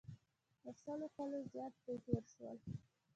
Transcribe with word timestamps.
له 0.63 0.71
سلو 0.83 1.07
کالو 1.15 1.39
زیات 1.53 1.73
پرې 1.83 1.95
تېر 2.05 2.23
شول. 2.33 2.57